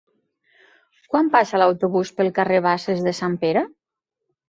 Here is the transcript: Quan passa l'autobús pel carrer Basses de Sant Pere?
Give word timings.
Quan 1.11 1.29
passa 1.35 1.61
l'autobús 1.63 2.15
pel 2.19 2.35
carrer 2.41 2.65
Basses 2.71 3.09
de 3.11 3.19
Sant 3.23 3.41
Pere? 3.47 3.69